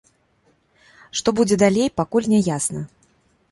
Што 1.19 1.29
будзе 1.41 1.55
далей, 1.65 1.93
пакуль 2.01 2.31
не 2.35 2.43
ясна. 2.49 2.85